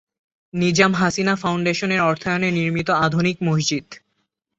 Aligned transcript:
Nizam 0.53 0.91
Hasina 0.93 1.33
foundation 1.35 1.89
এর 1.91 2.01
অর্থায়নে 2.01 2.49
নির্মিত 2.51 2.89
আধুনিক 3.05 3.37
মসজিদ। 3.41 3.87